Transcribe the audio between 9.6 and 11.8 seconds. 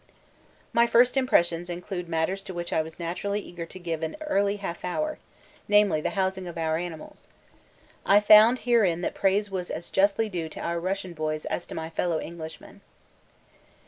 as justly due to our Russian boys as to